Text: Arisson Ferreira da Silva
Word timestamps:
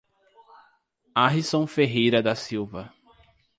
Arisson 1.15 1.67
Ferreira 1.67 2.23
da 2.23 2.33
Silva 2.33 2.91